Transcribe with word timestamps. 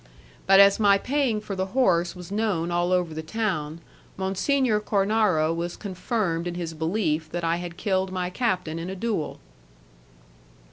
But 0.47 0.59
as 0.59 0.79
my 0.79 0.97
paying 0.97 1.39
for 1.41 1.55
the 1.55 1.67
horse 1.77 2.15
was 2.15 2.31
known 2.31 2.71
all 2.71 2.91
over 2.91 3.13
the 3.13 3.21
town, 3.21 3.81
Monsignor 4.17 4.79
Cornaro 4.79 5.53
was 5.55 5.77
confirmed 5.77 6.47
in 6.47 6.55
his 6.55 6.73
belief 6.73 7.29
that 7.29 7.43
I 7.43 7.57
had 7.57 7.77
killed 7.77 8.11
my 8.11 8.31
captain 8.31 8.79
in 8.79 8.89
a 8.89 8.95
duel. 8.95 9.39